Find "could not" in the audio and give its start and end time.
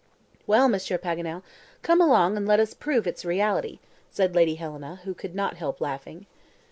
5.13-5.57